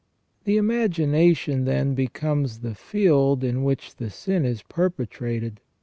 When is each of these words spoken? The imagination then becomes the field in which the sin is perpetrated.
The 0.45 0.57
imagination 0.57 1.65
then 1.65 1.93
becomes 1.93 2.61
the 2.61 2.73
field 2.73 3.43
in 3.43 3.63
which 3.63 3.97
the 3.97 4.09
sin 4.09 4.45
is 4.45 4.63
perpetrated. 4.63 5.59